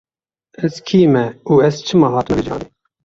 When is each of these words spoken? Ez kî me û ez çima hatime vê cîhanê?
Ez 0.65 0.75
kî 0.87 1.01
me 1.13 1.25
û 1.51 1.53
ez 1.67 1.75
çima 1.87 2.09
hatime 2.15 2.37
vê 2.37 2.43
cîhanê? 2.45 2.67